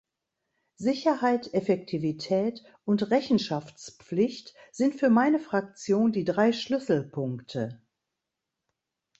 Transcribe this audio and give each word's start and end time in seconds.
Sicherheit, 0.79 1.53
Effektivität 1.53 2.63
und 2.85 3.11
Rechenschaftspflicht 3.11 4.55
sind 4.71 4.95
für 4.95 5.11
meine 5.11 5.39
Fraktion 5.39 6.11
die 6.11 6.23
drei 6.25 6.53
Schlüsselpunkte. 6.53 7.83